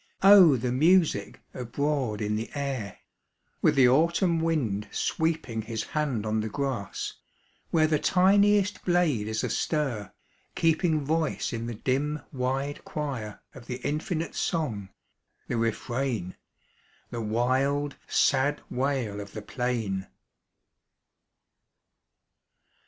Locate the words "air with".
2.55-3.75